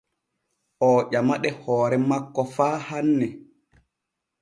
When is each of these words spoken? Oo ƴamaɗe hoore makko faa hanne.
Oo 0.85 0.99
ƴamaɗe 1.11 1.49
hoore 1.61 1.97
makko 2.09 2.41
faa 2.55 2.75
hanne. 2.87 3.27